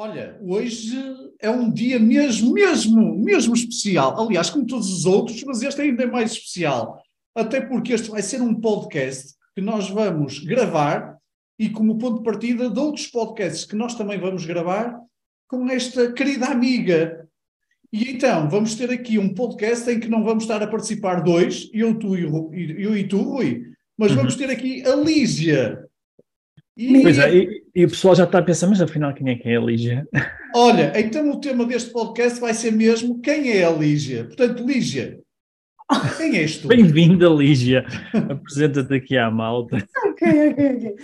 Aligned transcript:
Olha, 0.00 0.38
hoje 0.40 0.96
é 1.40 1.50
um 1.50 1.68
dia 1.72 1.98
mesmo, 1.98 2.52
mesmo, 2.52 3.18
mesmo 3.18 3.52
especial. 3.52 4.16
Aliás, 4.20 4.48
como 4.48 4.64
todos 4.64 4.88
os 4.92 5.04
outros, 5.04 5.42
mas 5.42 5.60
este 5.60 5.80
ainda 5.80 6.04
é 6.04 6.06
mais 6.06 6.30
especial. 6.30 7.02
Até 7.34 7.60
porque 7.60 7.92
este 7.92 8.08
vai 8.08 8.22
ser 8.22 8.40
um 8.40 8.54
podcast 8.54 9.34
que 9.56 9.60
nós 9.60 9.90
vamos 9.90 10.38
gravar 10.38 11.18
e 11.58 11.68
como 11.68 11.98
ponto 11.98 12.18
de 12.18 12.22
partida 12.22 12.70
de 12.70 12.78
outros 12.78 13.08
podcasts 13.08 13.64
que 13.64 13.74
nós 13.74 13.96
também 13.96 14.20
vamos 14.20 14.46
gravar 14.46 14.96
com 15.48 15.68
esta 15.68 16.12
querida 16.12 16.46
amiga. 16.46 17.28
E 17.92 18.08
então, 18.08 18.48
vamos 18.48 18.76
ter 18.76 18.92
aqui 18.92 19.18
um 19.18 19.34
podcast 19.34 19.90
em 19.90 19.98
que 19.98 20.06
não 20.06 20.22
vamos 20.22 20.44
estar 20.44 20.62
a 20.62 20.68
participar 20.68 21.24
dois, 21.24 21.68
eu, 21.72 21.98
tu 21.98 22.16
e, 22.16 22.22
eu 22.80 22.96
e 22.96 23.02
tu, 23.02 23.20
Rui, 23.20 23.72
mas 23.98 24.12
vamos 24.12 24.36
ter 24.36 24.48
aqui 24.48 24.86
a 24.86 24.94
Lígia. 24.94 25.87
E... 26.78 27.02
Pois 27.02 27.18
é, 27.18 27.34
e, 27.34 27.64
e, 27.74 27.84
o 27.84 27.88
pessoal 27.88 28.14
já 28.14 28.22
está 28.22 28.38
a 28.38 28.42
pensar, 28.42 28.68
mas 28.68 28.80
afinal 28.80 29.12
quem 29.12 29.30
é 29.30 29.34
que 29.34 29.48
é 29.48 29.56
a 29.56 29.60
Lígia? 29.60 30.06
Olha, 30.54 30.92
então 30.94 31.28
o 31.28 31.40
tema 31.40 31.66
deste 31.66 31.90
podcast 31.90 32.38
vai 32.38 32.54
ser 32.54 32.70
mesmo 32.70 33.20
quem 33.20 33.50
é 33.50 33.64
a 33.64 33.70
Lígia. 33.72 34.26
Portanto, 34.26 34.64
Lígia, 34.64 35.18
quem 36.16 36.36
és 36.36 36.58
tu? 36.58 36.68
Bem-vinda, 36.68 37.26
Lígia. 37.28 37.84
Apresenta-te 38.30 38.94
aqui 38.94 39.18
à 39.18 39.28
malta. 39.28 39.84
ok, 40.06 40.50
ok, 40.50 40.76
ok. 40.76 40.96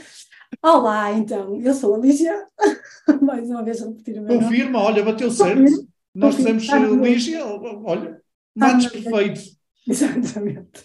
Olá, 0.62 1.12
então, 1.12 1.61
eu 1.61 1.75
sou 1.75 1.97
a 1.97 1.98
Lígia. 1.98 2.47
Mais 3.20 3.50
uma 3.50 3.64
vez 3.64 3.83
a 3.83 3.86
repetir 3.86 4.20
o 4.20 4.22
meu 4.22 4.39
Confirma, 4.39 4.78
nome. 4.78 4.92
olha, 4.92 5.02
bateu 5.02 5.28
certo. 5.28 5.61
Confirma. 5.61 5.89
Nós 6.14 6.36
dizemos 6.36 6.70
ah, 6.70 6.78
Lígia, 6.78 7.45
olha, 7.45 8.20
matos 8.55 8.86
perfeitos. 8.86 9.58
Exatamente. 9.89 10.84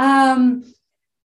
Um, 0.00 0.62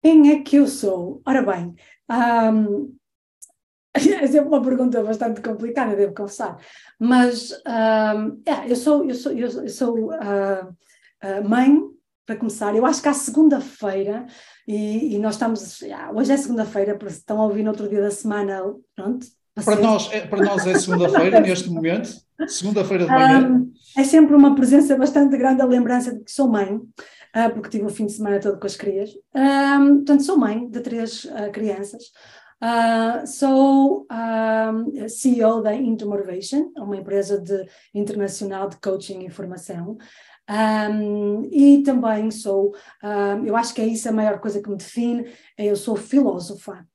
quem 0.01 0.31
é 0.31 0.41
que 0.41 0.55
eu 0.55 0.65
sou? 0.65 1.21
Ora 1.23 1.43
bem, 1.43 1.75
um, 2.11 2.95
é 3.93 4.27
sempre 4.27 4.47
uma 4.47 4.61
pergunta 4.61 5.03
bastante 5.03 5.41
complicada, 5.41 5.95
devo 5.95 6.13
confessar, 6.13 6.57
mas 6.99 7.51
um, 7.51 8.41
é, 8.45 8.71
eu 8.71 8.75
sou, 8.75 9.05
eu 9.05 9.15
sou, 9.15 9.31
eu 9.31 9.69
sou 9.69 10.11
uh, 10.11 11.49
mãe, 11.49 11.79
para 12.25 12.35
começar, 12.35 12.75
eu 12.75 12.85
acho 12.85 13.01
que 13.01 13.09
à 13.09 13.13
segunda-feira, 13.13 14.25
e, 14.67 15.15
e, 15.15 15.19
nós 15.19 15.35
estamos, 15.35 15.79
hoje 16.13 16.31
é 16.31 16.37
segunda-feira, 16.37 16.97
estão 17.07 17.41
a 17.41 17.45
ouvir 17.45 17.63
no 17.63 17.71
outro 17.71 17.89
dia 17.89 18.01
da 18.01 18.11
semana, 18.11 18.61
pronto. 18.95 19.25
Para 19.65 19.75
nós, 19.81 20.09
é, 20.13 20.21
para 20.21 20.45
nós 20.45 20.65
é 20.65 20.79
segunda-feira, 20.79 21.39
neste 21.41 21.69
momento, 21.69 22.09
segunda-feira 22.47 23.03
de 23.03 23.11
manhã. 23.11 23.49
Um, 23.49 23.73
é 23.97 24.03
sempre 24.03 24.35
uma 24.35 24.55
presença 24.55 24.95
bastante 24.95 25.35
grande 25.37 25.61
a 25.61 25.65
lembrança 25.65 26.13
de 26.13 26.23
que 26.23 26.31
sou 26.31 26.47
mãe, 26.47 26.79
uh, 27.35 27.53
porque 27.53 27.69
tive 27.69 27.85
o 27.85 27.89
fim 27.89 28.05
de 28.05 28.13
semana 28.13 28.39
todo 28.39 28.59
com 28.59 28.65
as 28.65 28.75
crias. 28.75 29.11
Um, 29.33 29.97
portanto, 29.97 30.23
sou 30.23 30.37
mãe 30.37 30.69
de 30.69 30.79
três 30.81 31.25
uh, 31.25 31.51
crianças. 31.51 32.11
Uh, 32.63 33.25
sou 33.25 34.05
um, 34.11 35.09
CEO 35.09 35.63
da 35.63 35.73
Intermotivation, 35.73 36.71
uma 36.77 36.95
empresa 36.95 37.41
de, 37.41 37.67
internacional 37.91 38.69
de 38.69 38.77
coaching 38.77 39.25
e 39.25 39.31
formação. 39.31 39.97
Um, 40.47 41.43
e 41.51 41.81
também 41.81 42.29
sou, 42.29 42.75
um, 43.03 43.45
eu 43.45 43.55
acho 43.55 43.73
que 43.73 43.81
é 43.81 43.85
isso 43.85 44.07
a 44.09 44.11
maior 44.11 44.39
coisa 44.39 44.61
que 44.61 44.69
me 44.69 44.77
define, 44.77 45.31
é 45.57 45.65
eu 45.65 45.75
sou 45.75 45.95
filósofa. 45.95 46.85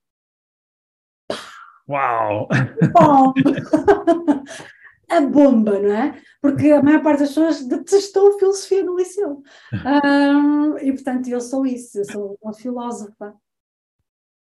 Uau! 1.88 2.48
Bom, 2.92 3.32
a 5.08 5.20
bomba, 5.20 5.78
não 5.78 5.92
é? 5.92 6.22
Porque 6.40 6.70
a 6.70 6.82
maior 6.82 7.02
parte 7.02 7.20
das 7.20 7.28
pessoas 7.28 7.64
detestou 7.64 8.38
filosofia 8.38 8.82
no 8.82 8.96
liceu. 8.96 9.42
Um, 9.86 10.78
e 10.78 10.92
portanto 10.92 11.28
eu 11.28 11.40
sou 11.40 11.66
isso, 11.66 11.98
eu 11.98 12.04
sou 12.04 12.38
uma 12.42 12.52
filósofa. 12.52 13.34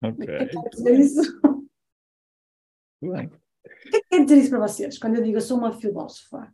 Ok. 0.03 0.13
O 0.13 0.27
que 0.27 0.31
é 0.31 0.47
que 0.47 0.61
quer 0.63 0.69
dizer 0.71 1.01
isso? 1.01 1.41
Bem. 3.01 3.27
O 3.27 3.91
que 3.91 3.97
é 3.97 4.01
que 4.01 4.09
quer 4.09 4.25
dizer 4.25 4.39
isso 4.39 4.51
para 4.51 4.61
vocês, 4.61 4.99
quando 4.99 5.17
eu 5.17 5.23
digo 5.23 5.37
eu 5.37 5.41
sou 5.41 5.59
uma 5.59 5.73
filósofa? 5.73 6.53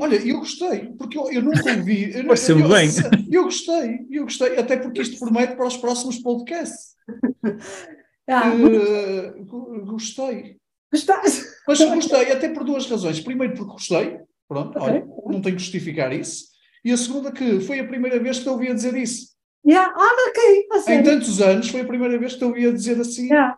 Olha, 0.00 0.16
eu 0.16 0.38
gostei, 0.38 0.92
porque 0.92 1.18
eu, 1.18 1.30
eu 1.32 1.42
nunca 1.42 1.72
ouvi. 1.76 2.12
Pareceu 2.24 2.56
bem. 2.68 2.88
Eu 3.30 3.44
gostei, 3.44 4.06
eu 4.10 4.24
gostei, 4.24 4.56
até 4.56 4.76
porque 4.76 5.02
isto 5.02 5.18
promete 5.18 5.56
para 5.56 5.66
os 5.66 5.76
próximos 5.76 6.18
podcasts. 6.18 6.96
Ah, 8.30 8.52
uh, 8.52 9.86
gostei. 9.86 10.58
Gostaste? 10.92 11.46
Mas 11.66 11.80
gostei, 11.80 12.32
até 12.32 12.48
por 12.48 12.64
duas 12.64 12.86
razões. 12.86 13.20
Primeiro, 13.20 13.54
porque 13.54 13.72
gostei, 13.72 14.18
pronto, 14.48 14.78
okay. 14.78 14.88
olha, 14.88 15.06
não 15.26 15.42
tenho 15.42 15.56
que 15.56 15.62
justificar 15.62 16.12
isso. 16.12 16.46
E 16.84 16.92
a 16.92 16.96
segunda, 16.96 17.30
que 17.30 17.60
foi 17.60 17.78
a 17.80 17.86
primeira 17.86 18.18
vez 18.18 18.38
que 18.38 18.48
eu 18.48 18.52
ouvia 18.52 18.74
dizer 18.74 18.96
isso. 18.96 19.36
Yeah. 19.66 19.92
Ah, 19.94 20.16
ok. 20.28 20.66
Ah, 20.72 20.94
em 20.94 21.02
tantos 21.02 21.42
anos, 21.42 21.68
foi 21.68 21.82
a 21.82 21.86
primeira 21.86 22.18
vez 22.18 22.34
que 22.34 22.42
eu 22.42 22.48
ouvia 22.48 22.72
dizer 22.72 22.98
assim. 23.00 23.26
Yeah. 23.26 23.56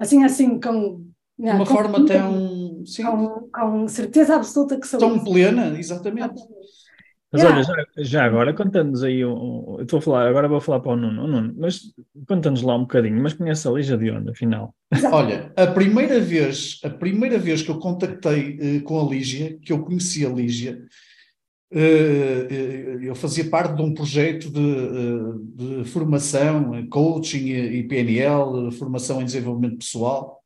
Assim, 0.00 0.24
assim, 0.24 0.58
com. 0.58 1.06
Yeah, 1.38 1.60
uma 1.60 1.66
com, 1.66 1.74
forma 1.74 2.06
tão. 2.06 2.84
Sim. 2.86 3.04
Com, 3.04 3.50
com 3.50 3.88
certeza 3.88 4.36
absoluta 4.36 4.80
que 4.80 4.86
sou. 4.86 4.98
Tão 4.98 5.22
plena, 5.22 5.78
exatamente. 5.78 6.40
Mas 7.32 7.42
yeah. 7.42 7.56
olha, 7.56 7.86
já, 7.96 8.02
já 8.02 8.24
agora, 8.24 8.54
conta-nos 8.54 9.02
aí, 9.02 9.24
um, 9.24 9.76
eu 9.78 9.82
estou 9.82 9.98
a 9.98 10.02
falar, 10.02 10.28
agora 10.28 10.48
vou 10.48 10.60
falar 10.60 10.80
para 10.80 10.92
o 10.92 10.96
Nuno, 10.96 11.26
Nuno 11.26 11.54
mas 11.58 11.92
conta-nos 12.26 12.62
lá 12.62 12.76
um 12.76 12.82
bocadinho, 12.82 13.20
mas 13.20 13.34
conhece 13.34 13.66
a 13.66 13.72
Lígia 13.72 13.96
de 13.96 14.10
onde, 14.10 14.30
afinal? 14.30 14.74
Olha, 15.10 15.52
a 15.56 15.66
primeira 15.66 16.20
vez, 16.20 16.80
a 16.84 16.90
primeira 16.90 17.36
vez 17.36 17.62
que 17.62 17.70
eu 17.70 17.78
contactei 17.78 18.78
uh, 18.78 18.82
com 18.82 19.00
a 19.00 19.10
Lígia, 19.10 19.58
que 19.58 19.72
eu 19.72 19.82
conheci 19.82 20.24
a 20.24 20.28
Lígia, 20.28 20.80
uh, 21.72 21.76
uh, 21.76 23.02
eu 23.02 23.14
fazia 23.16 23.50
parte 23.50 23.74
de 23.74 23.82
um 23.82 23.92
projeto 23.92 24.48
de, 24.48 25.80
de 25.82 25.84
formação, 25.90 26.86
coaching 26.88 27.48
e, 27.48 27.78
e 27.78 27.88
PNL, 27.88 28.70
formação 28.70 29.20
em 29.20 29.24
desenvolvimento 29.24 29.78
pessoal, 29.78 30.40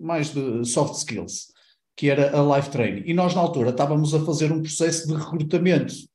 mais 0.00 0.32
de 0.32 0.64
soft 0.64 0.94
skills, 0.94 1.48
que 1.96 2.08
era 2.08 2.38
a 2.38 2.56
Life 2.56 2.70
Training. 2.70 3.02
E 3.04 3.12
nós, 3.12 3.34
na 3.34 3.40
altura, 3.40 3.70
estávamos 3.70 4.14
a 4.14 4.24
fazer 4.24 4.52
um 4.52 4.62
processo 4.62 5.08
de 5.08 5.14
recrutamento 5.14 6.09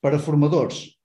para 0.00 0.18
formadores. 0.18 1.00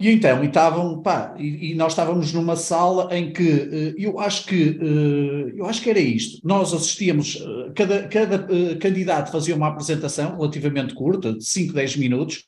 E 0.00 0.10
então, 0.10 0.44
e, 0.44 0.46
estavam, 0.46 1.02
pá, 1.02 1.34
e, 1.36 1.72
e, 1.72 1.74
nós 1.74 1.92
estávamos 1.92 2.32
numa 2.32 2.54
sala 2.54 3.08
em 3.16 3.32
que 3.32 3.42
uh, 3.42 3.94
eu 3.98 4.20
acho 4.20 4.46
que 4.46 4.70
uh, 4.70 5.48
eu 5.56 5.66
acho 5.66 5.82
que 5.82 5.90
era 5.90 5.98
isto. 5.98 6.40
Nós 6.46 6.72
assistíamos, 6.72 7.34
uh, 7.34 7.72
cada, 7.74 8.06
cada 8.06 8.46
candidato 8.78 9.32
fazia 9.32 9.56
uma 9.56 9.66
apresentação 9.66 10.36
relativamente 10.36 10.94
curta, 10.94 11.32
de 11.32 11.44
5, 11.44 11.72
10 11.72 11.96
minutos, 11.96 12.44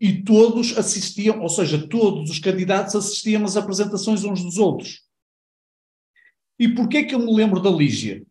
e 0.00 0.22
todos 0.22 0.78
assistiam, 0.78 1.40
ou 1.40 1.48
seja, 1.48 1.88
todos 1.88 2.30
os 2.30 2.38
candidatos 2.38 2.94
assistiam 2.94 3.44
às 3.44 3.56
apresentações 3.56 4.22
uns 4.22 4.42
dos 4.42 4.58
outros. 4.58 5.00
E 6.58 6.68
porquê 6.68 7.02
que 7.02 7.16
eu 7.16 7.18
me 7.18 7.34
lembro 7.34 7.60
da 7.60 7.70
Lígia? 7.70 8.24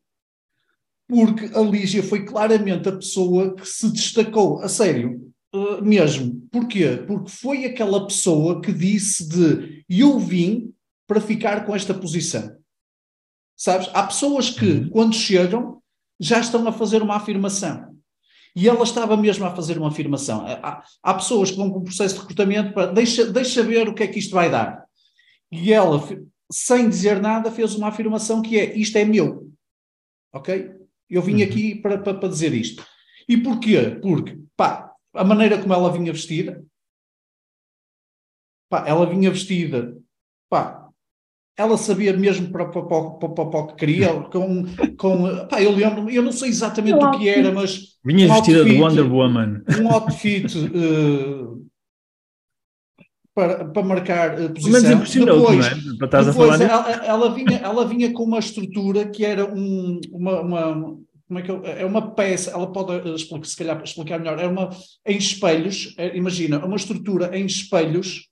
Porque 1.09 1.45
a 1.53 1.59
Lígia 1.59 2.01
foi 2.01 2.23
claramente 2.23 2.87
a 2.87 2.95
pessoa 2.95 3.53
que 3.53 3.67
se 3.67 3.91
destacou, 3.91 4.61
a 4.61 4.69
sério, 4.69 5.30
Uh, 5.53 5.83
mesmo. 5.83 6.47
Porquê? 6.49 7.03
Porque 7.05 7.29
foi 7.29 7.65
aquela 7.65 8.07
pessoa 8.07 8.61
que 8.61 8.71
disse 8.71 9.27
de 9.27 9.83
eu 9.89 10.17
vim 10.17 10.73
para 11.05 11.19
ficar 11.19 11.65
com 11.65 11.75
esta 11.75 11.93
posição. 11.93 12.55
Sabes? 13.57 13.89
Há 13.93 14.03
pessoas 14.07 14.49
que, 14.49 14.65
uhum. 14.65 14.89
quando 14.89 15.13
chegam, 15.13 15.81
já 16.19 16.39
estão 16.39 16.65
a 16.67 16.71
fazer 16.71 17.01
uma 17.01 17.17
afirmação. 17.17 17.91
E 18.55 18.67
ela 18.67 18.83
estava 18.83 19.15
mesmo 19.15 19.45
a 19.45 19.55
fazer 19.55 19.77
uma 19.77 19.89
afirmação. 19.89 20.45
Há, 20.47 20.83
há 21.03 21.13
pessoas 21.13 21.51
que 21.51 21.57
vão 21.57 21.69
com 21.69 21.79
um 21.79 21.83
processo 21.83 22.15
de 22.15 22.21
recrutamento 22.21 22.73
para 22.73 22.91
deixa, 22.91 23.25
deixa 23.25 23.61
ver 23.63 23.87
o 23.87 23.93
que 23.93 24.03
é 24.03 24.07
que 24.07 24.19
isto 24.19 24.33
vai 24.33 24.49
dar. 24.49 24.85
E 25.51 25.71
ela, 25.71 26.01
sem 26.51 26.89
dizer 26.89 27.21
nada, 27.21 27.51
fez 27.51 27.75
uma 27.75 27.89
afirmação 27.89 28.41
que 28.41 28.59
é 28.59 28.77
isto 28.77 28.97
é 28.97 29.05
meu. 29.05 29.51
Ok? 30.33 30.71
Eu 31.09 31.21
vim 31.21 31.37
uhum. 31.37 31.43
aqui 31.43 31.75
para, 31.75 31.97
para, 31.97 32.13
para 32.13 32.29
dizer 32.29 32.53
isto. 32.53 32.85
E 33.27 33.37
porquê? 33.37 33.99
Porque, 34.01 34.39
pá, 34.55 34.90
a 35.13 35.23
maneira 35.23 35.59
como 35.59 35.73
ela 35.73 35.91
vinha 35.91 36.11
vestida. 36.11 36.63
Pá, 38.69 38.85
ela 38.87 39.05
vinha 39.05 39.29
vestida, 39.29 39.97
pá, 40.49 40.89
ela 41.57 41.77
sabia 41.77 42.15
mesmo 42.15 42.49
para, 42.49 42.69
para, 42.69 42.81
para, 42.83 43.09
para, 43.11 43.45
para 43.45 43.59
o 43.59 43.67
que 43.67 43.75
queria, 43.75 44.13
com, 44.31 44.65
com 44.97 45.47
pá, 45.47 45.61
eu 45.61 45.71
lembro, 45.71 46.09
eu 46.09 46.23
não 46.23 46.31
sei 46.31 46.49
exatamente 46.49 47.03
o 47.03 47.11
que 47.11 47.27
era, 47.27 47.51
mas. 47.51 47.97
Vinha 48.03 48.27
um 48.27 48.33
vestida 48.33 48.59
outfit, 48.59 48.75
de 48.75 48.81
Wonder 48.81 49.13
Woman. 49.13 49.63
Um 49.79 49.87
outfit 49.91 50.57
uh, 50.57 51.67
para, 53.35 53.65
para 53.65 53.83
marcar 53.83 54.39
uh, 54.39 54.53
posição. 54.53 54.71
Mas 54.71 54.89
impressionou 54.89 55.39
depois, 55.39 55.65
é? 55.65 55.97
para 56.07 56.23
depois 56.23 56.61
ela, 56.61 56.91
ela, 57.05 57.33
vinha, 57.33 57.57
ela 57.57 57.85
vinha 57.85 58.13
com 58.13 58.23
uma 58.23 58.39
estrutura 58.39 59.07
que 59.07 59.25
era 59.25 59.45
um, 59.45 59.99
uma, 60.11 60.41
uma 60.41 60.97
como 61.31 61.39
é 61.39 61.43
que 61.43 61.49
eu, 61.49 61.63
é 61.63 61.85
uma 61.85 62.13
peça, 62.13 62.51
ela 62.51 62.69
pode 62.73 63.09
explicar, 63.15 63.45
se 63.45 63.55
calhar 63.55 63.81
explicar 63.81 64.19
melhor, 64.19 64.37
é 64.37 64.45
uma 64.45 64.69
em 65.05 65.15
espelhos, 65.15 65.95
é, 65.97 66.13
imagina, 66.17 66.59
uma 66.65 66.75
estrutura 66.75 67.37
em 67.37 67.45
espelhos 67.45 68.27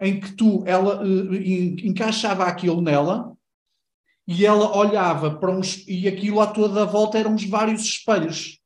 em 0.00 0.20
que 0.20 0.30
tu, 0.36 0.62
ela 0.64 1.02
uh, 1.02 1.34
encaixava 1.34 2.44
aquilo 2.44 2.80
nela 2.80 3.32
e 4.28 4.46
ela 4.46 4.76
olhava 4.76 5.40
para 5.40 5.50
uns, 5.50 5.84
e 5.88 6.06
aquilo 6.06 6.40
à 6.40 6.46
toda 6.46 6.82
a 6.82 6.86
volta 6.86 7.18
eram 7.18 7.34
uns 7.34 7.44
vários 7.44 7.82
espelhos. 7.82 8.60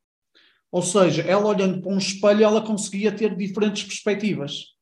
Ou 0.71 0.83
seja, 0.83 1.23
ela 1.23 1.47
olhando 1.47 1.81
para 1.81 1.91
um 1.91 1.97
espelho, 1.97 2.44
ela 2.44 2.61
conseguia 2.61 3.11
ter 3.11 3.35
diferentes 3.35 3.85
perspectivas. 3.85 4.75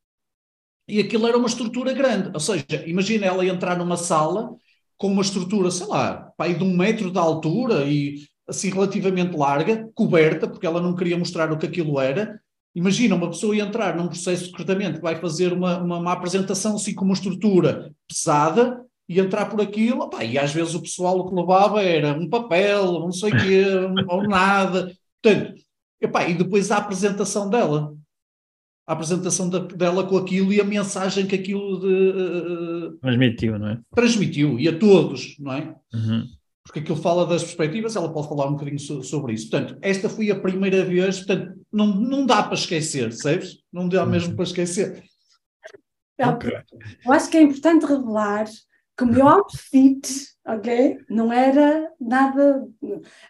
E 0.89 0.99
aquilo 0.99 1.29
era 1.29 1.39
uma 1.39 1.47
estrutura 1.47 1.93
grande. 1.93 2.31
Ou 2.35 2.41
seja, 2.41 2.85
imagina 2.85 3.27
ela 3.27 3.47
entrar 3.47 3.79
numa 3.79 3.97
sala 3.97 4.57
com 4.97 5.07
uma 5.07 5.23
estrutura, 5.23 5.71
sei 5.71 5.87
lá, 5.87 6.33
de 6.37 6.65
um 6.65 6.77
metro 6.77 7.13
de 7.13 7.19
altura 7.19 7.85
e 7.85 8.27
assim 8.49 8.71
relativamente 8.71 9.37
larga, 9.37 9.89
coberta, 9.95 10.49
porque 10.49 10.67
ela 10.67 10.81
não 10.81 10.95
queria 10.95 11.19
mostrar 11.19 11.53
o 11.53 11.59
que 11.59 11.67
aquilo 11.67 12.01
era, 12.01 12.41
Imagina 12.79 13.17
uma 13.17 13.29
pessoa 13.29 13.57
entrar 13.57 13.97
num 13.97 14.07
processo 14.07 14.45
de 14.45 14.51
recrutamento 14.51 14.99
que 14.99 15.03
vai 15.03 15.17
fazer 15.17 15.53
uma, 15.53 15.79
uma, 15.79 15.99
uma, 15.99 16.13
apresentação 16.13 16.77
assim 16.77 16.95
com 16.95 17.05
uma 17.05 17.15
estrutura 17.15 17.93
pesada 18.07 18.81
e 19.09 19.19
entrar 19.19 19.47
por 19.47 19.61
aquilo, 19.61 20.09
e 20.23 20.39
às 20.39 20.53
vezes 20.53 20.77
o 20.77 20.83
pessoal 20.83 21.19
o 21.19 21.29
que 21.29 21.35
levava 21.35 21.83
era 21.83 22.13
um 22.13 22.29
papel, 22.29 23.01
não 23.01 23.11
sei 23.11 23.33
o 23.33 23.37
quê, 23.37 23.65
ou 24.07 24.29
nada. 24.29 24.95
Portanto, 25.21 25.61
epá, 26.01 26.29
e 26.29 26.35
depois 26.35 26.71
a 26.71 26.77
apresentação 26.77 27.51
dela. 27.51 27.93
A 28.87 28.93
apresentação 28.93 29.51
da, 29.51 29.59
dela 29.59 30.07
com 30.07 30.17
aquilo 30.17 30.53
e 30.53 30.61
a 30.61 30.65
mensagem 30.65 31.27
que 31.27 31.35
aquilo 31.35 31.81
de, 31.81 31.87
uh, 31.87 32.99
transmitiu, 32.99 33.59
não 33.59 33.69
é? 33.71 33.81
Transmitiu, 33.95 34.59
e 34.59 34.69
a 34.69 34.79
todos, 34.79 35.37
não 35.41 35.53
é? 35.53 35.75
Uhum 35.93 36.38
porque 36.69 36.81
aquilo 36.81 36.99
fala 36.99 37.27
das 37.27 37.43
perspectivas, 37.43 37.97
ela 37.97 38.13
pode 38.13 38.29
falar 38.29 38.47
um 38.47 38.53
bocadinho 38.53 38.79
so, 38.79 39.03
sobre 39.03 39.33
isso. 39.33 39.49
Portanto, 39.49 39.79
esta 39.81 40.07
foi 40.07 40.31
a 40.31 40.39
primeira 40.39 40.85
vez, 40.85 41.21
portanto, 41.21 41.59
não, 41.73 41.87
não 41.87 42.27
dá 42.27 42.43
para 42.43 42.55
esquecer, 42.55 43.11
sabes? 43.15 43.63
Não 43.73 43.89
dá 43.89 44.05
uhum. 44.05 44.11
mesmo 44.11 44.37
para 44.37 44.45
esquecer. 44.45 45.03
Okay. 46.21 46.53
Eu 47.07 47.13
acho 47.13 47.31
que 47.31 47.39
é 47.39 47.43
importante 47.43 47.87
revelar 47.87 48.45
que 48.97 49.05
o 49.05 49.07
meu 49.07 49.27
outfit, 49.27 50.27
ok, 50.47 50.99
não 51.09 51.33
era 51.33 51.91
nada, 51.99 52.69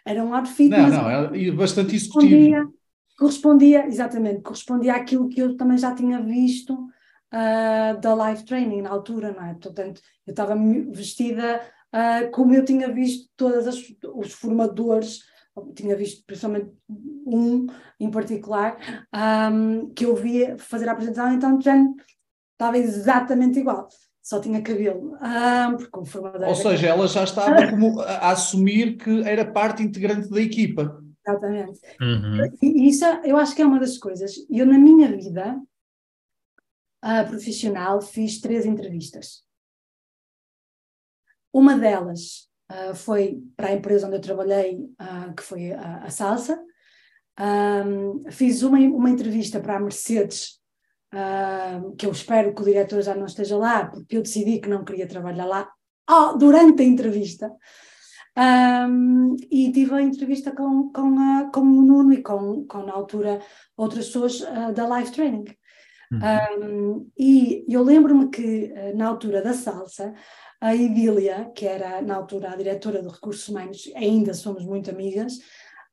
era 0.05 0.21
um 0.21 0.33
outfit, 0.33 0.69
não, 0.69 0.81
mas 0.81 0.93
não, 0.93 1.09
era 1.09 1.55
bastante 1.55 1.95
executivo. 1.95 2.73
Correspondia, 3.17 3.85
exatamente, 3.85 4.41
correspondia 4.41 4.95
àquilo 4.95 5.29
que 5.29 5.41
eu 5.41 5.55
também 5.55 5.77
já 5.77 5.93
tinha 5.95 6.21
visto 6.21 6.73
uh, 6.73 7.99
da 8.01 8.13
live 8.15 8.43
training 8.43 8.81
na 8.81 8.89
altura, 8.89 9.31
não 9.31 9.45
é? 9.45 9.53
Portanto, 9.53 10.01
eu 10.27 10.31
estava 10.31 10.55
vestida 10.91 11.61
uh, 11.93 12.31
como 12.31 12.53
eu 12.53 12.63
tinha 12.63 12.91
visto 12.91 13.29
todos 13.35 13.65
os 14.15 14.33
formadores, 14.33 15.19
tinha 15.75 15.95
visto 15.95 16.23
principalmente 16.25 16.71
um 17.25 17.67
em 17.99 18.09
particular, 18.09 18.77
um, 19.51 19.89
que 19.93 20.05
eu 20.05 20.15
via 20.15 20.57
fazer 20.57 20.87
a 20.87 20.93
apresentação, 20.93 21.33
então 21.33 21.59
já 21.61 21.75
estava 22.53 22.77
exatamente 22.77 23.59
igual. 23.59 23.87
Só 24.21 24.39
tinha 24.39 24.61
cabelo, 24.61 25.15
um, 25.15 25.77
porque 25.77 25.89
como 25.89 26.05
formadora. 26.05 26.47
Ou 26.47 26.55
seja, 26.55 26.87
ela 26.87 27.07
já 27.07 27.23
estava 27.23 27.69
como 27.69 27.99
a 28.01 28.31
assumir 28.31 28.97
que 28.97 29.23
era 29.23 29.49
parte 29.49 29.81
integrante 29.81 30.29
da 30.29 30.41
equipa. 30.41 31.01
Exatamente. 31.25 31.79
Uhum. 31.99 32.37
E 32.61 32.89
isso 32.89 33.05
eu 33.23 33.37
acho 33.37 33.55
que 33.55 33.61
é 33.61 33.65
uma 33.65 33.79
das 33.79 33.97
coisas. 33.97 34.33
Eu, 34.49 34.65
na 34.65 34.77
minha 34.77 35.09
vida 35.15 35.59
uh, 37.03 37.27
profissional, 37.27 38.01
fiz 38.01 38.39
três 38.39 38.65
entrevistas. 38.65 39.43
Uma 41.53 41.77
delas 41.77 42.47
uh, 42.71 42.95
foi 42.95 43.41
para 43.55 43.69
a 43.69 43.73
empresa 43.73 44.07
onde 44.07 44.17
eu 44.17 44.21
trabalhei, 44.21 44.75
uh, 44.75 45.33
que 45.35 45.43
foi 45.43 45.71
a, 45.71 46.03
a 46.03 46.09
Salsa. 46.09 46.59
Um, 47.39 48.29
fiz 48.29 48.61
uma, 48.63 48.77
uma 48.77 49.09
entrevista 49.09 49.59
para 49.59 49.77
a 49.77 49.79
Mercedes, 49.79 50.59
uh, 51.13 51.95
que 51.95 52.05
eu 52.05 52.11
espero 52.11 52.53
que 52.53 52.61
o 52.61 52.65
diretor 52.65 53.01
já 53.01 53.15
não 53.15 53.25
esteja 53.25 53.57
lá, 53.57 53.85
porque 53.85 54.17
eu 54.17 54.21
decidi 54.21 54.59
que 54.59 54.69
não 54.69 54.83
queria 54.83 55.07
trabalhar 55.07 55.45
lá 55.45 55.69
oh, 56.09 56.37
durante 56.37 56.81
a 56.81 56.85
entrevista. 56.85 57.51
Um, 58.37 59.35
e 59.51 59.71
tive 59.71 59.95
a 59.95 60.01
entrevista 60.01 60.51
com, 60.51 60.91
com, 60.93 61.19
a, 61.19 61.51
com 61.51 61.61
o 61.61 61.81
Nuno 61.81 62.13
e 62.13 62.21
com, 62.21 62.65
com 62.67 62.85
na 62.85 62.93
altura, 62.93 63.41
outras 63.75 64.05
pessoas 64.05 64.39
da 64.73 64.97
Life 64.97 65.11
Training. 65.11 65.45
Uhum. 66.11 66.19
Um, 66.63 67.11
e 67.17 67.65
eu 67.67 67.83
lembro-me 67.83 68.29
que, 68.29 68.71
na 68.95 69.07
altura 69.07 69.41
da 69.41 69.53
salsa, 69.53 70.13
a 70.61 70.75
Idília, 70.75 71.51
que 71.55 71.65
era 71.65 72.01
na 72.01 72.15
altura 72.15 72.51
a 72.51 72.55
diretora 72.55 73.01
de 73.01 73.07
recursos 73.07 73.47
humanos, 73.47 73.89
ainda 73.95 74.33
somos 74.33 74.65
muito 74.65 74.89
amigas, 74.89 75.39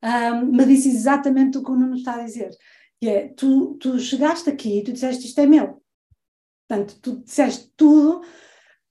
um, 0.03 0.47
me 0.47 0.65
disse 0.65 0.89
exatamente 0.89 1.59
o 1.59 1.65
que 1.65 1.71
o 1.71 1.77
Nuno 1.77 1.97
está 1.97 2.17
a 2.17 2.25
dizer, 2.25 2.51
que 3.01 3.09
é, 3.09 3.29
tu, 3.29 3.77
tu 3.81 3.99
chegaste 3.99 4.51
aqui 4.51 4.79
e 4.79 4.85
tu 4.85 4.93
disseste 4.93 5.27
isto 5.27 5.41
é 5.41 5.47
meu. 5.47 5.83
Portanto, 6.69 6.99
tu 7.01 7.23
disseste 7.23 7.71
tudo 7.77 8.23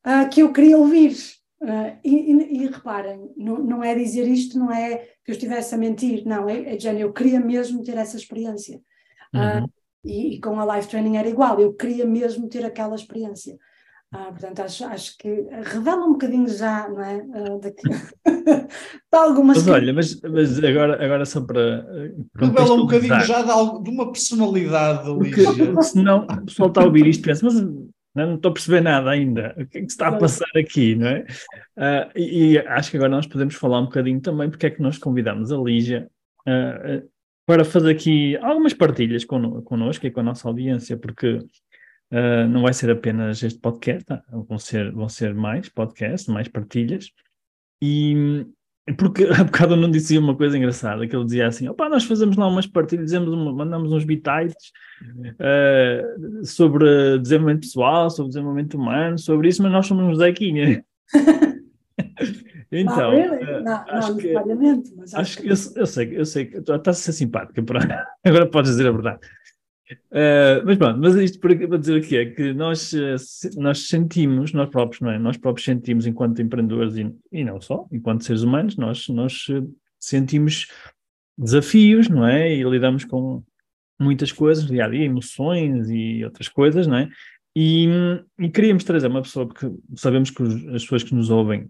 uh, 0.05 0.29
que 0.31 0.41
eu 0.41 0.51
queria 0.53 0.77
ouvir. 0.77 1.15
Uh, 1.61 1.97
e, 2.03 2.31
e, 2.31 2.63
e, 2.63 2.67
reparem, 2.67 3.33
não, 3.35 3.57
não 3.57 3.83
é 3.83 3.95
dizer 3.95 4.27
isto, 4.27 4.59
não 4.59 4.71
é 4.71 4.97
que 4.97 5.31
eu 5.31 5.33
estivesse 5.33 5.73
a 5.73 5.77
mentir, 5.77 6.23
não, 6.25 6.47
é, 6.47 6.75
é 6.75 6.77
eu 7.01 7.11
queria 7.11 7.39
mesmo 7.39 7.83
ter 7.83 7.97
essa 7.97 8.17
experiência. 8.17 8.81
Uhum. 9.33 9.63
Uh, 9.63 9.69
e, 10.03 10.35
e, 10.35 10.39
com 10.39 10.59
a 10.59 10.75
life 10.75 10.87
training 10.87 11.17
era 11.17 11.27
igual, 11.27 11.59
eu 11.59 11.73
queria 11.73 12.05
mesmo 12.05 12.47
ter 12.47 12.63
aquela 12.63 12.95
experiência. 12.95 13.57
Ah, 14.17 14.31
portanto, 14.31 14.61
acho, 14.61 14.85
acho 14.85 15.17
que 15.17 15.45
revela 15.63 16.05
um 16.05 16.13
bocadinho 16.13 16.47
já, 16.47 16.87
não 16.87 17.03
é? 17.03 17.17
Uh, 17.17 17.59
daqui... 17.59 17.83
de 18.25 19.17
algumas. 19.17 19.57
Mas 19.57 19.67
olha, 19.67 19.93
mas, 19.93 20.21
mas 20.21 20.63
agora, 20.63 21.03
agora 21.03 21.25
só 21.25 21.41
para. 21.41 21.85
Revela 22.37 22.73
um 22.75 22.81
bocadinho 22.83 23.19
já 23.21 23.41
de, 23.41 23.51
algo, 23.51 23.83
de 23.83 23.89
uma 23.89 24.09
personalidade, 24.09 25.13
Lígia. 25.13 25.43
Porque 25.53 25.83
senão 25.83 26.25
o 26.25 26.45
pessoal 26.45 26.69
está 26.69 26.81
a 26.81 26.85
ouvir 26.85 27.05
isto 27.07 27.23
e 27.23 27.25
pensa, 27.25 27.45
mas 27.45 27.55
não, 28.15 28.35
estou 28.35 28.51
a 28.51 28.53
perceber 28.53 28.79
nada 28.79 29.09
ainda. 29.09 29.53
O 29.57 29.65
que 29.65 29.79
é 29.79 29.81
que 29.81 29.89
se 29.89 29.95
está 29.95 30.07
a 30.07 30.17
passar 30.17 30.49
aqui, 30.55 30.95
não 30.95 31.07
é? 31.07 31.25
Uh, 31.77 32.11
e, 32.15 32.53
e, 32.53 32.57
acho 32.59 32.91
que 32.91 32.95
agora 32.95 33.11
nós 33.11 33.27
podemos 33.27 33.55
falar 33.55 33.81
um 33.81 33.85
bocadinho 33.85 34.21
também 34.21 34.49
porque 34.49 34.67
é 34.67 34.69
que 34.69 34.81
nós 34.81 34.97
convidamos 34.97 35.51
a 35.51 35.57
Lígia 35.57 36.09
uh, 36.47 37.05
para 37.45 37.65
fazer 37.65 37.91
aqui 37.91 38.37
algumas 38.37 38.73
partilhas 38.73 39.25
connosco 39.25 40.07
e 40.07 40.11
com 40.11 40.21
a 40.21 40.23
nossa 40.23 40.47
audiência, 40.47 40.95
porque 40.95 41.39
Uh, 42.11 42.47
não 42.47 42.61
vai 42.61 42.73
ser 42.73 42.89
apenas 42.91 43.41
este 43.41 43.59
podcast, 43.59 44.05
tá? 44.05 44.23
vão 44.29 44.59
ser, 44.59 44.91
vão 44.91 45.09
ser 45.09 45.33
mais 45.33 45.69
podcasts, 45.69 46.27
mais 46.27 46.47
partilhas. 46.47 47.11
E 47.81 48.45
porque 48.93 49.25
há 49.33 49.43
bocado 49.43 49.75
não 49.75 49.89
dizia 49.89 50.19
uma 50.19 50.35
coisa 50.35 50.57
engraçada, 50.57 51.07
que 51.07 51.15
ele 51.15 51.25
dizia 51.25 51.47
assim: 51.47 51.67
opá, 51.67 51.89
nós 51.89 52.03
fazemos 52.03 52.37
lá 52.37 52.47
umas 52.47 52.67
partilhas, 52.67 53.11
uma, 53.13 53.53
mandamos 53.53 53.91
uns 53.91 54.05
bitites 54.05 54.71
uh, 55.01 56.45
sobre 56.45 57.19
desenvolvimento 57.19 57.61
pessoal, 57.61 58.09
sobre 58.09 58.29
desenvolvimento 58.29 58.75
humano, 58.75 59.17
sobre 59.17 59.49
isso, 59.49 59.63
mas 59.63 59.71
nós 59.71 59.87
somos 59.87 60.05
uns 60.05 60.17
Zequinha. 60.19 60.85
então, 62.71 63.13
uh, 63.15 63.63
não, 63.63 63.83
acho 63.87 64.11
não, 64.11 64.17
que, 64.17 64.33
mas 64.95 65.13
acho, 65.13 65.21
acho 65.21 65.37
que, 65.37 65.43
que 65.43 65.49
eu, 65.49 65.57
eu, 65.75 65.85
sei, 65.87 66.19
eu 66.19 66.25
sei 66.25 66.45
que 66.45 66.57
estás 66.57 66.87
a 66.87 66.93
ser 66.93 67.13
simpática, 67.13 67.63
agora 68.23 68.45
podes 68.45 68.71
dizer 68.71 68.87
a 68.87 68.91
verdade. 68.91 69.19
Uh, 69.91 70.65
mas 70.65 70.77
pronto, 70.77 70.99
mas 70.99 71.15
isto 71.15 71.39
para, 71.39 71.53
dizer 71.77 71.97
o 71.97 72.01
que 72.01 72.17
é 72.17 72.25
que 72.25 72.53
nós, 72.53 72.91
eh, 72.93 73.15
nós 73.55 73.87
sentimos, 73.87 74.51
nós 74.51 74.69
próprios, 74.69 74.99
não 74.99 75.11
é? 75.11 75.19
Nós 75.19 75.37
próprios 75.37 75.63
sentimos 75.63 76.07
enquanto 76.07 76.41
empreendedores 76.41 76.97
e, 76.97 77.13
e 77.31 77.43
não 77.43 77.61
só, 77.61 77.87
enquanto 77.91 78.23
seres 78.23 78.41
humanos, 78.41 78.77
nós, 78.77 79.07
nós 79.09 79.45
eh, 79.47 79.61
sentimos 79.99 80.67
desafios, 81.37 82.09
não 82.09 82.25
é? 82.25 82.51
E 82.51 82.63
lidamos 82.63 83.05
com 83.05 83.43
muitas 83.99 84.31
coisas, 84.31 84.65
dia 84.65 84.85
a 84.85 84.89
dia, 84.89 85.05
emoções 85.05 85.87
e 85.89 86.23
outras 86.25 86.49
coisas, 86.49 86.87
não 86.87 86.97
é? 86.97 87.09
E, 87.55 87.87
e 88.39 88.49
queríamos 88.49 88.83
trazer 88.83 89.07
uma 89.07 89.21
pessoa, 89.21 89.47
porque 89.47 89.71
sabemos 89.95 90.31
que 90.31 90.41
as 90.73 90.81
pessoas 90.81 91.03
que 91.03 91.13
nos 91.13 91.29
ouvem, 91.29 91.69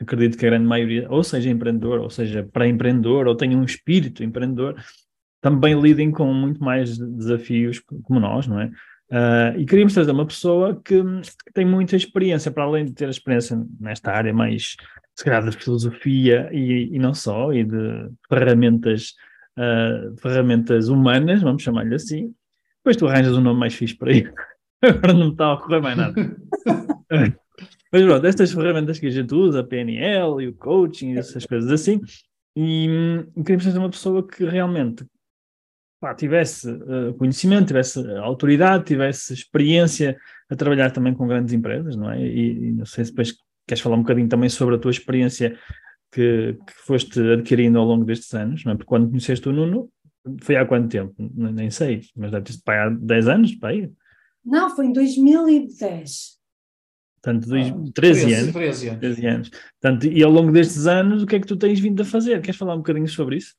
acredito 0.00 0.36
que 0.36 0.44
a 0.44 0.50
grande 0.50 0.66
maioria, 0.66 1.06
ou 1.08 1.22
seja 1.22 1.48
empreendedor, 1.48 2.00
ou 2.00 2.10
seja 2.10 2.42
pré-empreendedor, 2.52 3.28
ou 3.28 3.36
tenham 3.36 3.60
um 3.60 3.64
espírito 3.64 4.24
empreendedor, 4.24 4.76
também 5.42 5.78
lidem 5.78 6.10
com 6.10 6.32
muito 6.32 6.62
mais 6.62 6.96
desafios 6.96 7.80
como 8.04 8.20
nós, 8.20 8.46
não 8.46 8.60
é? 8.60 8.70
Uh, 9.10 9.58
e 9.58 9.66
queríamos 9.66 9.92
trazer 9.92 10.12
uma 10.12 10.24
pessoa 10.24 10.80
que, 10.82 11.02
que, 11.02 11.52
tem 11.52 11.66
muita 11.66 11.96
experiência, 11.96 12.50
para 12.50 12.64
além 12.64 12.86
de 12.86 12.92
ter 12.92 13.10
experiência 13.10 13.62
nesta 13.78 14.10
área 14.10 14.32
mais, 14.32 14.76
se 15.14 15.24
calhar, 15.24 15.44
de 15.44 15.54
filosofia 15.54 16.48
e, 16.50 16.88
e 16.90 16.98
não 16.98 17.12
só, 17.12 17.52
e 17.52 17.62
de 17.62 18.08
ferramentas, 18.26 19.12
uh, 19.58 20.16
ferramentas 20.16 20.88
humanas, 20.88 21.42
vamos 21.42 21.62
chamar-lhe 21.62 21.94
assim. 21.94 22.32
Depois 22.78 22.96
tu 22.96 23.06
arranjas 23.06 23.36
um 23.36 23.42
nome 23.42 23.60
mais 23.60 23.74
fixe 23.74 23.94
para 23.94 24.12
ir. 24.12 24.32
Agora 24.80 25.12
não 25.12 25.26
me 25.26 25.32
está 25.32 25.46
a 25.46 25.54
ocorrer 25.54 25.82
mais 25.82 25.96
nada. 25.96 26.36
Mas 27.92 28.02
pronto, 28.02 28.26
estas 28.26 28.52
ferramentas 28.52 28.98
que 28.98 29.06
a 29.06 29.10
gente 29.10 29.34
usa, 29.34 29.60
a 29.60 29.64
PNL 29.64 30.42
e 30.42 30.48
o 30.48 30.54
coaching, 30.54 31.18
essas 31.18 31.44
coisas 31.44 31.70
assim, 31.70 32.00
e, 32.56 32.86
e 33.36 33.42
queríamos 33.42 33.64
trazer 33.64 33.78
uma 33.78 33.90
pessoa 33.90 34.26
que 34.26 34.44
realmente 34.46 35.04
pá, 36.02 36.12
tivesse 36.16 36.68
uh, 36.68 37.14
conhecimento, 37.14 37.68
tivesse 37.68 38.04
autoridade, 38.16 38.86
tivesse 38.86 39.32
experiência 39.32 40.18
a 40.50 40.56
trabalhar 40.56 40.90
também 40.90 41.14
com 41.14 41.28
grandes 41.28 41.54
empresas, 41.54 41.94
não 41.94 42.10
é? 42.10 42.20
E, 42.20 42.70
e, 42.70 42.72
não 42.72 42.84
sei 42.84 43.04
se 43.04 43.12
depois 43.12 43.32
queres 43.68 43.80
falar 43.80 43.94
um 43.94 44.02
bocadinho 44.02 44.28
também 44.28 44.48
sobre 44.48 44.74
a 44.74 44.78
tua 44.78 44.90
experiência 44.90 45.56
que, 46.10 46.58
que 46.66 46.72
foste 46.84 47.20
adquirindo 47.20 47.78
ao 47.78 47.84
longo 47.84 48.04
destes 48.04 48.34
anos, 48.34 48.64
não 48.64 48.72
é? 48.72 48.74
Porque 48.74 48.88
quando 48.88 49.08
conheceste 49.08 49.48
o 49.48 49.52
Nuno, 49.52 49.88
foi 50.40 50.56
há 50.56 50.66
quanto 50.66 50.88
tempo? 50.88 51.14
Nem 51.18 51.70
sei, 51.70 52.00
mas 52.16 52.32
deve 52.32 52.46
ter 52.46 52.52
sido 52.54 52.68
há 52.68 52.88
10 52.88 53.28
anos, 53.28 53.54
para 53.54 53.68
aí? 53.68 53.88
Não, 54.44 54.74
foi 54.74 54.86
em 54.86 54.92
2010. 54.92 56.42
Portanto, 57.22 57.48
dois, 57.48 57.68
ah, 57.68 57.74
13, 57.94 58.20
13, 58.20 58.34
anos. 58.34 58.52
13 58.52 58.88
anos. 58.88 59.00
13 59.00 59.26
anos. 59.26 59.50
Portanto, 59.80 60.06
e 60.08 60.22
ao 60.24 60.30
longo 60.32 60.50
destes 60.50 60.88
anos, 60.88 61.22
o 61.22 61.26
que 61.26 61.36
é 61.36 61.40
que 61.40 61.46
tu 61.46 61.56
tens 61.56 61.78
vindo 61.78 62.02
a 62.02 62.04
fazer? 62.04 62.42
Queres 62.42 62.58
falar 62.58 62.74
um 62.74 62.78
bocadinho 62.78 63.06
sobre 63.06 63.36
isso? 63.36 63.54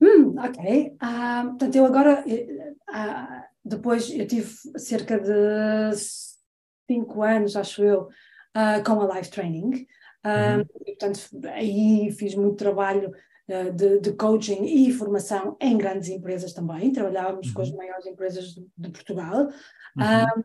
Hum, 0.00 0.34
ok. 0.38 0.96
Uh, 1.02 1.48
portanto, 1.50 1.76
eu 1.76 1.84
agora, 1.86 2.22
uh, 2.22 3.42
depois, 3.64 4.10
eu 4.10 4.26
tive 4.26 4.50
cerca 4.78 5.18
de 5.18 5.96
5 6.88 7.22
anos, 7.22 7.56
acho 7.56 7.82
eu, 7.82 8.02
uh, 8.02 8.84
com 8.84 9.00
a 9.00 9.16
Life 9.16 9.30
Training. 9.30 9.86
Uhum. 10.24 10.60
E, 10.84 10.96
portanto, 10.96 11.20
aí 11.52 12.12
fiz 12.12 12.34
muito 12.34 12.56
trabalho 12.56 13.12
de, 13.74 14.00
de, 14.00 14.12
coaching 14.14 14.64
e 14.64 14.90
formação 14.92 15.56
em 15.60 15.78
grandes 15.78 16.08
empresas 16.08 16.52
também. 16.52 16.90
Trabalhávamos 16.90 17.46
uhum. 17.48 17.54
com 17.54 17.62
as 17.62 17.70
uhum. 17.70 17.76
maiores 17.76 18.06
empresas 18.06 18.46
de, 18.46 18.66
de 18.76 18.90
Portugal. 18.90 19.48
Uhum. 19.96 20.42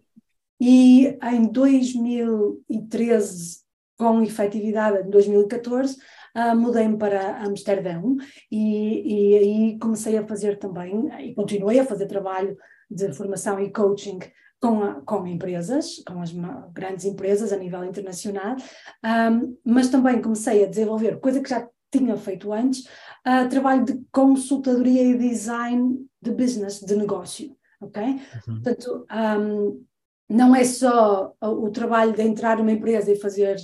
e 0.60 1.18
em 1.24 1.52
2013, 1.52 3.62
com 3.98 4.22
efetividade 4.22 5.00
em 5.06 5.10
2014, 5.10 5.98
uh, 6.36 6.56
mudei-me 6.56 6.98
para 6.98 7.44
Amsterdão 7.44 8.16
e, 8.52 9.34
e 9.34 9.38
aí 9.38 9.80
comecei 9.80 10.18
a 10.18 10.28
fazer 10.28 10.58
também, 10.58 11.10
e 11.20 11.34
continuei 11.34 11.80
a 11.80 11.86
fazer 11.86 12.08
trabalho 12.08 12.58
de 12.90 13.14
formação 13.14 13.60
e 13.60 13.72
coaching 13.72 14.20
com, 14.62 14.84
a, 14.84 15.02
com 15.02 15.26
empresas, 15.26 16.04
com 16.06 16.22
as 16.22 16.32
grandes 16.72 17.06
empresas 17.06 17.52
a 17.52 17.58
nível 17.58 17.84
internacional, 17.84 18.56
um, 19.04 19.58
mas 19.66 19.90
também 19.90 20.22
comecei 20.22 20.64
a 20.64 20.68
desenvolver, 20.68 21.20
coisa 21.20 21.42
que 21.42 21.50
já 21.50 21.68
tinha 21.92 22.16
feito 22.16 22.54
antes, 22.54 22.86
uh, 23.28 23.50
trabalho 23.50 23.84
de 23.84 24.00
consultadoria 24.12 25.04
e 25.04 25.18
design 25.18 26.06
de 26.22 26.32
business, 26.32 26.80
de 26.80 26.96
negócio, 26.96 27.56
ok? 27.82 28.04
Uhum. 28.04 28.62
Portanto, 28.62 29.06
um, 29.12 29.86
não 30.30 30.56
é 30.56 30.64
só 30.64 31.34
o 31.42 31.70
trabalho 31.72 32.14
de 32.14 32.22
entrar 32.22 32.58
numa 32.58 32.72
empresa 32.72 33.12
e 33.12 33.20
fazer 33.20 33.58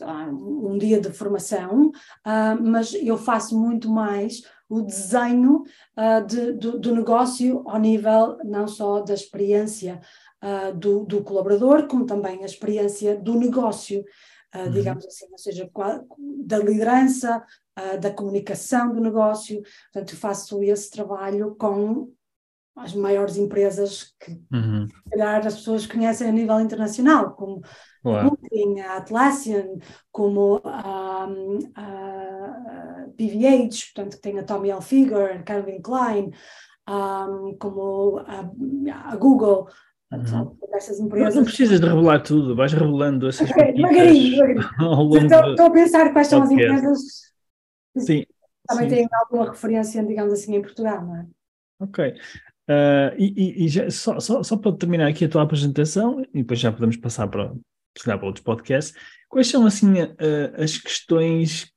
um 0.00 0.78
dia 0.78 1.00
de 1.00 1.12
formação, 1.12 1.88
uh, 1.88 2.62
mas 2.62 2.94
eu 2.94 3.18
faço 3.18 3.58
muito 3.58 3.90
mais 3.90 4.42
o 4.68 4.80
desenho 4.80 5.62
uh, 5.96 6.26
de, 6.26 6.52
do, 6.52 6.78
do, 6.78 6.94
negócio 6.94 7.62
ao 7.68 7.78
nível 7.78 8.38
não 8.44 8.66
só 8.66 9.00
da 9.02 9.12
experiência 9.12 10.00
uh, 10.42 10.74
do, 10.74 11.04
do, 11.04 11.22
colaborador, 11.22 11.86
como 11.86 12.06
também 12.06 12.42
a 12.42 12.46
experiência 12.46 13.16
do 13.16 13.34
negócio, 13.34 14.02
uhum. 14.54 14.70
digamos 14.70 15.04
assim, 15.04 15.26
ou 15.30 15.38
seja, 15.38 15.70
da 16.44 16.58
liderança, 16.58 17.44
da 18.00 18.10
comunicação 18.10 18.92
do 18.92 19.00
negócio. 19.00 19.62
Portanto, 19.90 20.16
faço 20.16 20.62
esse 20.62 20.90
trabalho 20.90 21.54
com 21.54 22.12
as 22.76 22.94
maiores 22.94 23.36
empresas 23.36 24.14
que, 24.18 24.32
uhum. 24.52 24.86
se 24.88 25.10
calhar, 25.10 25.46
as 25.46 25.56
pessoas 25.56 25.86
conhecem 25.86 26.28
a 26.28 26.32
nível 26.32 26.60
internacional, 26.60 27.32
como 27.32 27.62
a 28.04 28.24
Booking, 28.24 28.80
a 28.80 28.96
Atlassian, 28.96 29.78
como 30.10 30.60
a, 30.64 31.26
a, 31.76 33.06
PVH, 33.16 33.92
portanto, 33.94 34.16
que 34.16 34.22
tem 34.22 34.38
a 34.38 34.42
Tommy 34.42 34.70
Hilfiger, 34.70 35.44
Calvin 35.44 35.82
Klein, 35.82 36.30
um, 36.88 37.56
como 37.58 38.18
a, 38.18 38.50
a 39.12 39.16
Google, 39.16 39.68
Uhum. 40.12 40.56
Empresas... 41.06 41.34
Não, 41.34 41.44
precisas 41.44 41.80
de 41.80 41.86
revelar 41.86 42.22
tudo, 42.22 42.54
vais 42.54 42.70
revelando 42.70 43.28
essas 43.28 43.50
okay, 43.50 43.72
devagarinho, 43.72 44.30
devagarinho. 44.36 45.24
Estou, 45.24 45.50
estou, 45.50 45.66
a 45.66 45.70
pensar 45.70 46.12
quais 46.12 46.26
são 46.26 46.42
as 46.42 46.50
empresas 46.50 46.98
que 47.94 48.00
sim, 48.00 48.26
também 48.66 48.90
sim. 48.90 48.94
têm 48.94 49.08
alguma 49.10 49.50
referência, 49.50 50.04
digamos 50.04 50.34
assim, 50.34 50.54
em 50.54 50.60
Portugal, 50.60 51.02
não 51.02 51.16
é? 51.16 51.26
Ok. 51.80 52.14
Uh, 52.68 53.14
e, 53.18 53.64
e 53.64 53.68
já, 53.68 53.90
só, 53.90 54.20
só, 54.20 54.42
só 54.42 54.56
para 54.56 54.76
terminar 54.76 55.08
aqui 55.08 55.24
a 55.24 55.28
tua 55.28 55.42
apresentação, 55.42 56.20
e 56.32 56.38
depois 56.42 56.60
já 56.60 56.72
podemos 56.72 56.96
passar 56.96 57.28
para, 57.28 57.52
para 58.04 58.24
outros 58.24 58.44
podcasts, 58.44 58.94
quais 59.28 59.48
são 59.48 59.66
assim 59.66 59.94
as 60.56 60.78
questões 60.78 61.72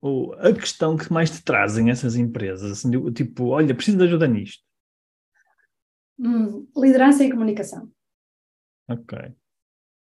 ou 0.00 0.32
a 0.34 0.52
questão 0.52 0.96
que 0.96 1.12
mais 1.12 1.30
te 1.30 1.44
trazem 1.44 1.90
essas 1.90 2.16
empresas? 2.16 2.72
Assim, 2.72 3.12
tipo, 3.12 3.48
olha, 3.48 3.74
preciso 3.74 3.98
de 3.98 4.04
ajuda 4.04 4.26
nisto. 4.26 4.62
Hum, 6.18 6.66
liderança 6.76 7.24
e 7.24 7.30
comunicação. 7.30 7.90
Ok. 8.88 9.18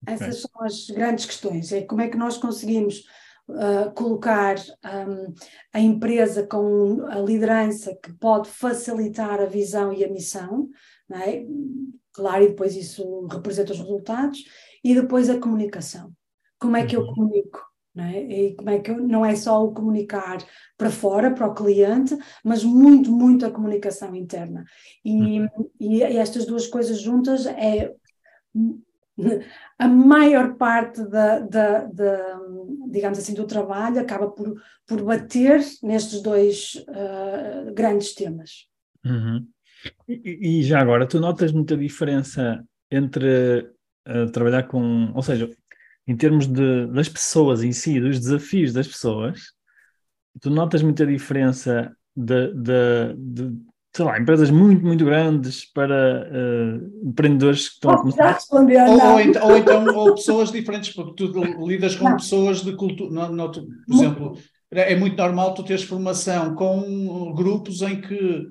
Essas 0.06 0.44
okay. 0.44 0.50
são 0.50 0.64
as 0.64 0.86
grandes 0.90 1.26
questões. 1.26 1.72
É 1.72 1.82
como 1.82 2.00
é 2.00 2.08
que 2.08 2.16
nós 2.16 2.38
conseguimos 2.38 3.04
uh, 3.48 3.92
colocar 3.94 4.56
um, 4.84 5.34
a 5.72 5.80
empresa 5.80 6.46
com 6.46 7.04
a 7.06 7.18
liderança 7.18 7.96
que 8.02 8.12
pode 8.14 8.48
facilitar 8.48 9.40
a 9.40 9.46
visão 9.46 9.92
e 9.92 10.04
a 10.04 10.10
missão, 10.10 10.68
é? 11.12 11.44
claro, 12.12 12.44
e 12.44 12.48
depois 12.48 12.76
isso 12.76 13.26
representa 13.26 13.72
os 13.72 13.78
resultados, 13.78 14.44
e 14.82 14.94
depois 14.94 15.28
a 15.28 15.38
comunicação. 15.38 16.12
Como 16.58 16.76
é 16.76 16.86
que 16.86 16.96
eu 16.96 17.00
uhum. 17.00 17.14
comunico? 17.14 17.60
Não 17.94 18.04
é? 18.04 18.22
E 18.22 18.54
como 18.54 18.70
é 18.70 18.78
que 18.78 18.90
eu, 18.90 18.96
não 19.06 19.24
é 19.24 19.36
só 19.36 19.62
o 19.62 19.72
comunicar 19.72 20.38
para 20.78 20.90
fora, 20.90 21.30
para 21.30 21.46
o 21.46 21.54
cliente, 21.54 22.16
mas 22.42 22.64
muito, 22.64 23.12
muito 23.12 23.44
a 23.44 23.50
comunicação 23.50 24.14
interna. 24.14 24.64
E, 25.04 25.40
uhum. 25.40 25.70
e 25.78 26.02
estas 26.02 26.46
duas 26.46 26.66
coisas 26.66 27.00
juntas 27.00 27.46
é 27.46 27.94
a 29.78 29.88
maior 29.88 30.54
parte 30.54 31.02
da, 31.08 31.40
da, 31.40 31.84
da, 31.84 32.40
digamos 32.90 33.18
assim, 33.18 33.34
do 33.34 33.46
trabalho 33.46 34.00
acaba 34.00 34.30
por, 34.30 34.54
por 34.86 35.02
bater 35.02 35.60
nestes 35.82 36.22
dois 36.22 36.74
uh, 36.88 37.72
grandes 37.74 38.14
temas. 38.14 38.68
Uhum. 39.04 39.46
E, 40.08 40.60
e, 40.60 40.62
já 40.62 40.80
agora, 40.80 41.06
tu 41.06 41.18
notas 41.18 41.52
muita 41.52 41.76
diferença 41.76 42.64
entre 42.90 43.68
uh, 44.08 44.30
trabalhar 44.32 44.64
com, 44.64 45.12
ou 45.14 45.22
seja, 45.22 45.50
em 46.06 46.16
termos 46.16 46.46
de, 46.46 46.86
das 46.88 47.08
pessoas 47.08 47.62
em 47.62 47.72
si, 47.72 48.00
dos 48.00 48.20
desafios 48.20 48.72
das 48.72 48.86
pessoas, 48.86 49.40
tu 50.40 50.50
notas 50.50 50.82
muita 50.82 51.06
diferença 51.06 51.94
de, 52.14 52.52
de, 52.54 53.14
de 53.16 53.71
sei 53.94 54.04
lá, 54.04 54.18
empresas 54.18 54.50
muito, 54.50 54.84
muito 54.84 55.04
grandes 55.04 55.66
para 55.66 56.26
uh, 56.30 57.08
empreendedores 57.08 57.68
que 57.68 57.74
estão 57.74 57.90
a 57.90 57.98
começar. 57.98 58.38
Ou, 58.50 58.60
ou, 58.60 59.20
então, 59.20 59.48
ou, 59.48 59.56
então, 59.56 59.86
ou 59.94 60.14
pessoas 60.14 60.50
diferentes, 60.50 60.94
porque 60.94 61.26
tu 61.26 61.66
lidas 61.66 61.94
com 61.94 62.08
não. 62.08 62.16
pessoas 62.16 62.62
de 62.62 62.74
cultura, 62.74 63.26
por 63.86 63.94
exemplo, 63.94 64.38
é 64.70 64.96
muito 64.96 65.16
normal 65.16 65.52
tu 65.52 65.62
teres 65.62 65.82
formação 65.82 66.54
com 66.54 67.34
grupos 67.34 67.82
em 67.82 68.00
que 68.00 68.46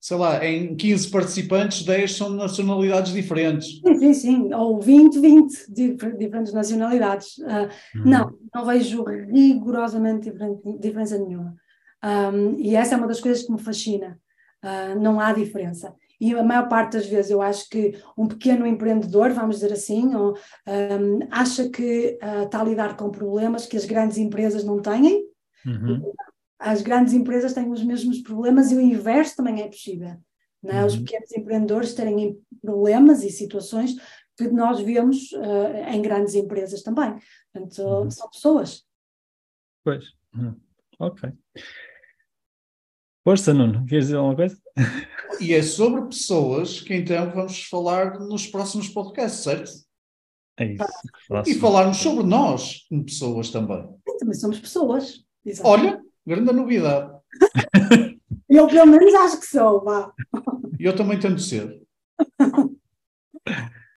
sei 0.00 0.16
lá, 0.16 0.44
em 0.46 0.76
15 0.76 1.10
participantes, 1.10 1.84
10 1.84 2.16
são 2.16 2.30
nacionalidades 2.30 3.12
diferentes. 3.12 3.80
Sim, 3.80 3.98
sim, 3.98 4.14
sim. 4.14 4.54
ou 4.54 4.80
20, 4.80 5.18
20 5.18 5.72
diferentes 6.16 6.52
nacionalidades. 6.52 7.36
Uh, 7.38 7.68
uhum. 7.96 8.04
Não, 8.04 8.38
não 8.54 8.64
vejo 8.64 9.04
rigorosamente 9.04 10.32
diferença 10.80 11.18
nenhuma. 11.18 11.56
Um, 12.02 12.54
e 12.58 12.76
essa 12.76 12.94
é 12.94 12.98
uma 12.98 13.08
das 13.08 13.20
coisas 13.20 13.44
que 13.44 13.52
me 13.52 13.58
fascina. 13.58 14.18
Uh, 14.64 14.98
não 14.98 15.20
há 15.20 15.32
diferença. 15.32 15.94
E 16.20 16.34
a 16.34 16.42
maior 16.42 16.68
parte 16.68 16.94
das 16.94 17.06
vezes 17.06 17.30
eu 17.30 17.40
acho 17.40 17.68
que 17.68 17.96
um 18.16 18.26
pequeno 18.26 18.66
empreendedor, 18.66 19.30
vamos 19.30 19.56
dizer 19.56 19.72
assim, 19.72 20.14
ou, 20.16 20.32
um, 20.32 21.20
acha 21.30 21.68
que 21.68 22.18
uh, 22.22 22.44
está 22.44 22.60
a 22.60 22.64
lidar 22.64 22.96
com 22.96 23.10
problemas 23.10 23.66
que 23.66 23.76
as 23.76 23.84
grandes 23.84 24.18
empresas 24.18 24.64
não 24.64 24.82
têm. 24.82 25.24
Uhum 25.64 26.12
as 26.58 26.82
grandes 26.82 27.14
empresas 27.14 27.52
têm 27.52 27.70
os 27.70 27.84
mesmos 27.84 28.20
problemas 28.20 28.72
e 28.72 28.76
o 28.76 28.80
inverso 28.80 29.36
também 29.36 29.62
é 29.62 29.68
possível. 29.68 30.16
É? 30.64 30.80
Uhum. 30.80 30.86
Os 30.86 30.96
pequenos 30.96 31.30
empreendedores 31.32 31.94
terem 31.94 32.36
problemas 32.60 33.22
e 33.22 33.30
situações 33.30 33.94
que 34.36 34.48
nós 34.48 34.80
vemos 34.80 35.30
uh, 35.32 35.92
em 35.92 36.02
grandes 36.02 36.34
empresas 36.34 36.82
também. 36.82 37.14
Portanto, 37.52 37.82
uhum. 37.82 38.10
são 38.10 38.28
pessoas. 38.28 38.84
Pois, 39.84 40.12
uhum. 40.34 40.56
ok. 40.98 41.32
Força, 43.24 43.52
Nuno, 43.52 43.84
queres 43.86 44.06
dizer 44.06 44.16
alguma 44.16 44.36
coisa? 44.36 44.58
E 45.40 45.52
é 45.52 45.62
sobre 45.62 46.02
pessoas 46.06 46.80
que 46.80 46.94
então 46.94 47.30
vamos 47.30 47.64
falar 47.64 48.18
nos 48.18 48.46
próximos 48.46 48.88
podcasts, 48.88 49.42
certo? 49.42 49.70
É 50.58 50.72
isso. 50.72 50.84
E 51.46 51.54
falarmos 51.54 51.98
sobre 51.98 52.24
nós, 52.24 52.86
como 52.88 53.04
pessoas 53.04 53.50
também. 53.50 53.86
Também 54.18 54.34
somos 54.34 54.58
pessoas. 54.58 55.24
Exatamente. 55.44 55.86
Olha, 55.86 56.08
Grande 56.28 56.52
novidade. 56.52 57.10
Eu 58.50 58.66
pelo 58.68 58.86
menos 58.86 59.14
acho 59.14 59.40
que 59.40 59.46
sou, 59.46 59.82
vá. 59.82 60.12
E 60.78 60.84
eu 60.84 60.94
também 60.94 61.18
tento 61.18 61.40
ser. 61.40 61.80